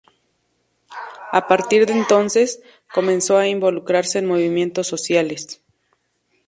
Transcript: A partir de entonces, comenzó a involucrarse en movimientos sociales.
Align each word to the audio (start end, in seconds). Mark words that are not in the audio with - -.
A 1.31 1.47
partir 1.47 1.85
de 1.85 1.93
entonces, 1.93 2.63
comenzó 2.91 3.37
a 3.37 3.45
involucrarse 3.47 4.17
en 4.17 4.25
movimientos 4.25 4.87
sociales. 4.87 5.61